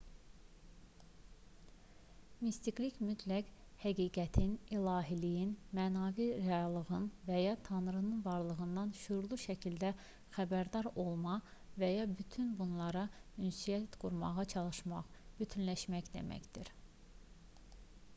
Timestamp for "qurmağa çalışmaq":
14.07-15.15